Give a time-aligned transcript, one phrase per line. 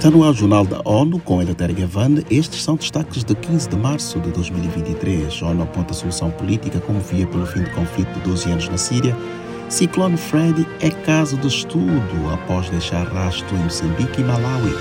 [0.00, 2.22] Está no ar o Jornal da ONU com Eleutério Gavan.
[2.30, 5.42] Estes são destaques de 15 de março de 2023.
[5.42, 8.68] A ONU aponta a solução política como via pelo fim do conflito de 12 anos
[8.70, 9.14] na Síria.
[9.68, 14.74] Ciclone Freddy é caso de estudo após deixar rastro em Moçambique e Malawi.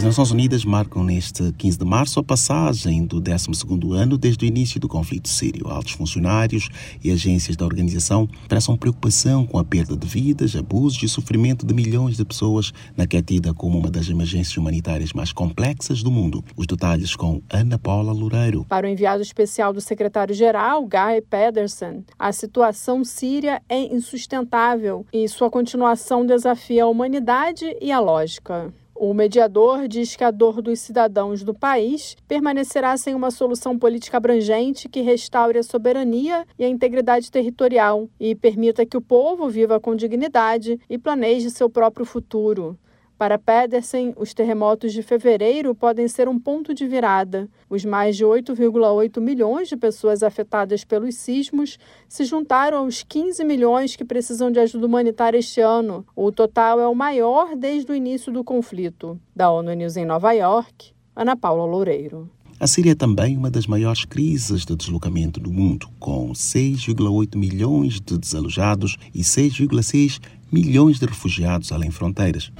[0.00, 4.48] As Nações Unidas marcam neste 15 de março a passagem do 12º ano desde o
[4.48, 5.68] início do conflito sírio.
[5.68, 6.70] Altos funcionários
[7.04, 11.74] e agências da organização expressam preocupação com a perda de vidas, abusos e sofrimento de
[11.74, 16.10] milhões de pessoas na que é tida como uma das emergências humanitárias mais complexas do
[16.10, 16.42] mundo.
[16.56, 18.64] Os detalhes com Ana Paula Loureiro.
[18.70, 25.50] Para o enviado especial do secretário-geral, Guy Pedersen, a situação síria é insustentável e sua
[25.50, 28.72] continuação desafia a humanidade e a lógica.
[29.02, 34.18] O mediador diz que a dor dos cidadãos do país permanecerá sem uma solução política
[34.18, 39.80] abrangente que restaure a soberania e a integridade territorial e permita que o povo viva
[39.80, 42.78] com dignidade e planeje seu próprio futuro.
[43.20, 47.50] Para Pedersen, os terremotos de fevereiro podem ser um ponto de virada.
[47.68, 53.94] Os mais de 8,8 milhões de pessoas afetadas pelos sismos se juntaram aos 15 milhões
[53.94, 56.02] que precisam de ajuda humanitária este ano.
[56.16, 59.20] O total é o maior desde o início do conflito.
[59.36, 62.26] Da ONU News em Nova York, Ana Paula Loureiro.
[62.58, 68.00] A Síria é também uma das maiores crises de deslocamento do mundo, com 6,8 milhões
[68.00, 70.18] de desalojados e 6,6
[70.50, 72.50] milhões de refugiados além fronteiras.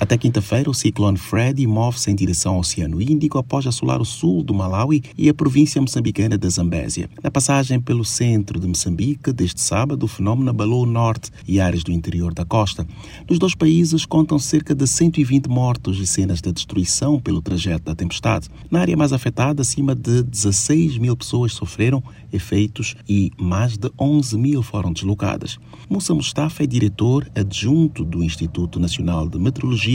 [0.00, 4.42] Até quinta-feira, o ciclone Freddy move-se em direção ao Oceano Índico após assolar o sul
[4.42, 7.10] do Malawi e a província moçambicana da Zambésia.
[7.22, 11.84] Na passagem pelo centro de Moçambique, desde sábado, o fenômeno abalou o norte e áreas
[11.84, 12.86] do interior da costa.
[13.28, 17.94] Nos dois países contam cerca de 120 mortos e cenas de destruição pelo trajeto da
[17.94, 18.48] tempestade.
[18.70, 24.38] Na área mais afetada, acima de 16 mil pessoas sofreram efeitos e mais de 11
[24.38, 25.58] mil foram deslocadas.
[25.90, 29.89] Moussa Mustafa é diretor adjunto do Instituto Nacional de Meteorologia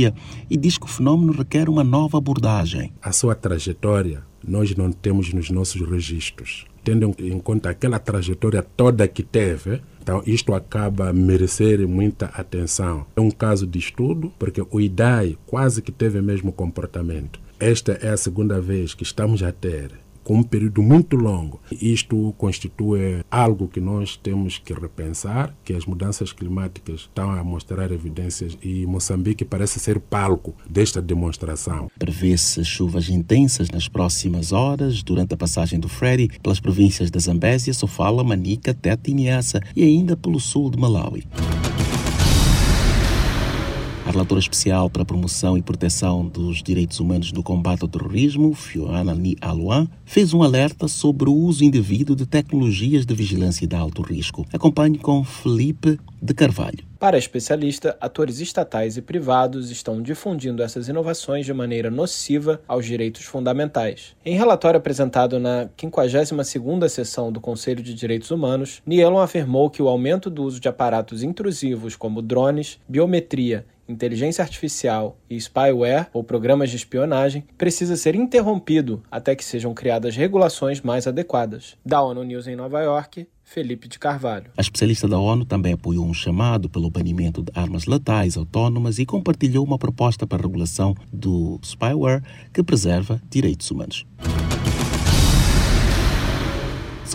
[0.50, 2.91] e diz que o fenômeno requer uma nova abordagem.
[3.01, 6.66] A sua trajetória nós não temos nos nossos registros.
[6.83, 13.07] Tendo em conta aquela trajetória toda que teve, então, isto acaba a merecer muita atenção.
[13.16, 17.39] É um caso de estudo, porque o IDAI quase que teve o mesmo comportamento.
[17.59, 21.62] Esta é a segunda vez que estamos a ter com um período muito longo.
[21.72, 27.91] Isto constitui algo que nós temos que repensar, que as mudanças climáticas estão a mostrar
[27.91, 31.90] evidências e Moçambique parece ser palco desta demonstração.
[31.97, 37.74] Prevê-se chuvas intensas nas próximas horas durante a passagem do Freddy pelas províncias da Zambésia,
[37.74, 41.24] Sofala, Manica, Tete e Niassa e ainda pelo sul de Malawi.
[44.25, 49.13] Relatora especial para a promoção e proteção dos direitos humanos no combate ao terrorismo, Fiona
[49.13, 54.02] Ni Aluan, fez um alerta sobre o uso indevido de tecnologias de vigilância de alto
[54.02, 54.44] risco.
[54.52, 56.84] Acompanhe com Felipe de Carvalho.
[56.97, 62.84] Para a especialista, atores estatais e privados estão difundindo essas inovações de maneira nociva aos
[62.84, 64.16] direitos fundamentais.
[64.25, 69.88] Em relatório apresentado na 52ª sessão do Conselho de Direitos Humanos, Nielon afirmou que o
[69.88, 76.69] aumento do uso de aparatos intrusivos como drones, biometria inteligência artificial e spyware, ou programas
[76.69, 81.78] de espionagem, precisa ser interrompido até que sejam criadas regulações mais adequadas.
[81.85, 84.51] Da ONU News em Nova York, Felipe de Carvalho.
[84.57, 89.06] A especialista da ONU também apoiou um chamado pelo banimento de armas letais autónomas e
[89.06, 94.06] compartilhou uma proposta para regulação do spyware que preserva direitos humanos.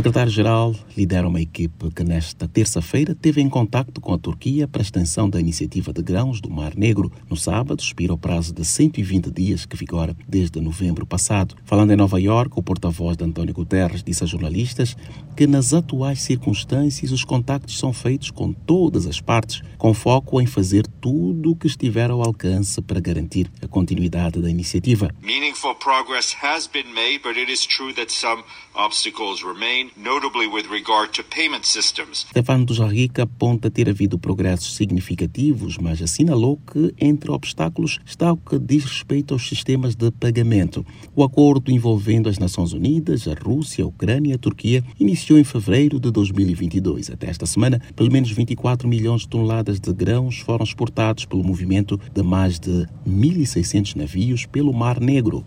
[0.01, 4.83] Secretário-geral lidera uma equipe que nesta terça-feira teve em contacto com a Turquia para a
[4.83, 7.13] extensão da iniciativa de grãos do Mar Negro.
[7.29, 11.55] No sábado, expira o prazo de 120 dias que vigora desde novembro passado.
[11.67, 14.97] Falando em Nova York, o porta-voz de António Guterres disse a jornalistas
[15.37, 20.47] que nas atuais circunstâncias os contactos são feitos com todas as partes, com foco em
[20.47, 25.11] fazer tudo o que estiver ao alcance para garantir a continuidade da iniciativa.
[25.21, 28.43] Meaningful progress has been made, but it is true that some
[28.75, 32.27] obstacles remain, notably with regard to payment systems.
[32.31, 38.59] Stefano Dujarrica aponta ter havido progressos significativos, mas assinalou que entre obstáculos está o que
[38.59, 40.85] diz respeito aos sistemas de pagamento.
[41.15, 45.45] O acordo envolvendo as Nações Unidas, a Rússia, a Ucrânia e a Turquia iniciou em
[45.45, 47.11] fevereiro de 2022.
[47.11, 51.99] Até esta semana, pelo menos 24 milhões de toneladas de grãos foram exportados pelo movimento
[52.13, 55.45] de mais de 1.600 navios pelo Mar Negro.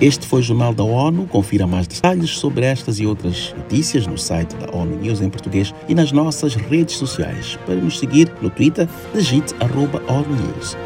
[0.00, 1.26] Este foi o Jornal da ONU.
[1.26, 5.74] Confira mais detalhes sobre estas e outras notícias no site da ONU News em português
[5.88, 7.58] e nas nossas redes sociais.
[7.66, 10.76] Para nos seguir no Twitter, digite arroba ONU News.